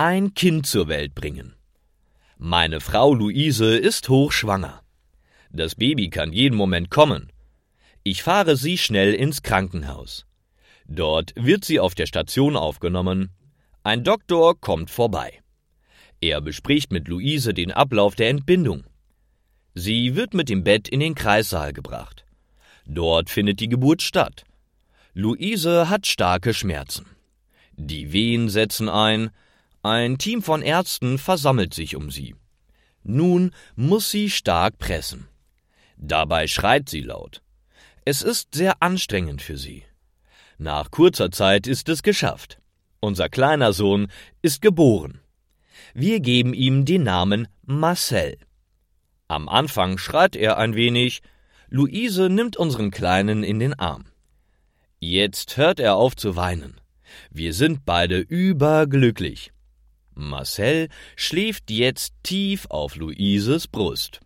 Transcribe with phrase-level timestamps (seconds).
[0.00, 1.52] ein Kind zur Welt bringen.
[2.38, 4.80] Meine Frau Luise ist hochschwanger.
[5.50, 7.30] Das Baby kann jeden Moment kommen.
[8.02, 10.24] Ich fahre sie schnell ins Krankenhaus.
[10.86, 13.28] Dort wird sie auf der Station aufgenommen.
[13.82, 15.42] Ein Doktor kommt vorbei.
[16.22, 18.84] Er bespricht mit Luise den Ablauf der Entbindung.
[19.74, 22.24] Sie wird mit dem Bett in den Kreissaal gebracht.
[22.86, 24.44] Dort findet die Geburt statt.
[25.12, 27.04] Luise hat starke Schmerzen.
[27.76, 29.30] Die Wehen setzen ein,
[29.82, 32.34] ein Team von Ärzten versammelt sich um sie.
[33.02, 35.28] Nun muss sie stark pressen.
[35.96, 37.42] Dabei schreit sie laut.
[38.04, 39.84] Es ist sehr anstrengend für sie.
[40.58, 42.58] Nach kurzer Zeit ist es geschafft.
[43.00, 44.08] Unser kleiner Sohn
[44.42, 45.20] ist geboren.
[45.94, 48.36] Wir geben ihm den Namen Marcel.
[49.28, 51.22] Am Anfang schreit er ein wenig,
[51.68, 54.04] Luise nimmt unseren Kleinen in den Arm.
[54.98, 56.80] Jetzt hört er auf zu weinen.
[57.30, 59.52] Wir sind beide überglücklich.
[60.28, 64.20] Marcel schläft jetzt tief auf Luises Brust.